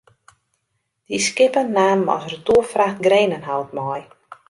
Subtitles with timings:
[1.07, 4.01] Dy skippen namen as retoerfracht grenenhout mei.